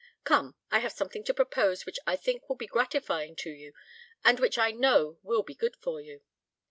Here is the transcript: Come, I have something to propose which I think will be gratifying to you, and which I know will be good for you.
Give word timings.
Come, 0.23 0.55
I 0.71 0.79
have 0.79 0.93
something 0.93 1.23
to 1.25 1.33
propose 1.35 1.85
which 1.85 1.99
I 2.07 2.15
think 2.15 2.49
will 2.49 2.55
be 2.55 2.65
gratifying 2.65 3.35
to 3.35 3.51
you, 3.51 3.73
and 4.25 4.39
which 4.39 4.57
I 4.57 4.71
know 4.71 5.19
will 5.21 5.43
be 5.43 5.53
good 5.53 5.75
for 5.75 6.01
you. 6.01 6.21